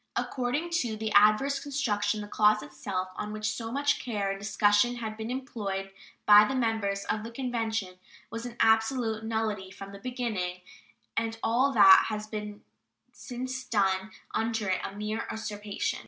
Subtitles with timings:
[0.15, 4.95] According to the adverse construction, the clause itself, on which so much care and discussion
[4.95, 5.91] had been employed
[6.25, 7.99] by the members of the Convention,
[8.31, 10.61] was an absolute nullity from the beginning,
[11.15, 12.27] and all that has
[13.13, 15.99] since been done under it a mere usurpation.